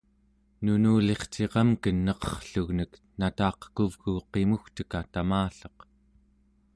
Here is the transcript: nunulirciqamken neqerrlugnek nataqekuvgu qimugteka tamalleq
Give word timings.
nunulirciqamken 0.65 1.97
neqerrlugnek 2.05 2.91
nataqekuvgu 3.19 4.13
qimugteka 4.31 4.99
tamalleq 5.13 5.77